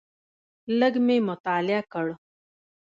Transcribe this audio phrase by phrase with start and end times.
[0.79, 2.07] لږ مې مطالعه کړ.